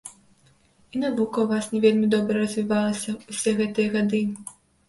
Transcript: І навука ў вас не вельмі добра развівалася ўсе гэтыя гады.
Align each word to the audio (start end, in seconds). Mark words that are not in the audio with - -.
І 0.95 1.01
навука 1.03 1.37
ў 1.41 1.47
вас 1.51 1.65
не 1.75 1.79
вельмі 1.85 2.09
добра 2.15 2.35
развівалася 2.47 3.15
ўсе 3.31 3.55
гэтыя 3.63 3.93
гады. 3.99 4.27